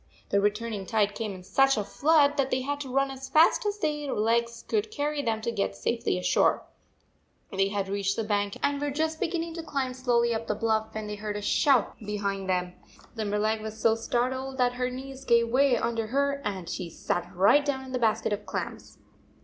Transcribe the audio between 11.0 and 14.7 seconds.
they heard a shout behind them. Limberleg was so startled